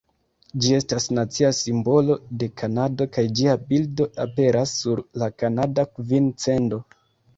Ĝi 0.61 0.69
estas 0.75 1.03
nacia 1.17 1.51
simbolo 1.57 2.15
de 2.43 2.49
Kanado 2.61 3.07
kaj 3.17 3.25
ĝia 3.41 3.53
bildo 3.69 4.09
aperas 4.25 4.75
sur 4.81 5.03
la 5.25 5.29
kanada 5.43 5.87
kvin-cendo. 5.93 6.81